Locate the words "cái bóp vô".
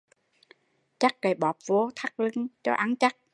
1.21-1.89